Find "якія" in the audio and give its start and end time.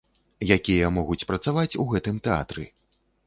0.55-0.87